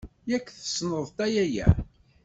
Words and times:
Yak 0.29 0.45
tessneḍ-t 0.55 1.17
a 1.25 1.27
yaya. 1.33 1.67